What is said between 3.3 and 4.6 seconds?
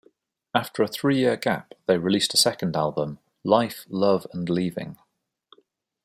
"Life, Love and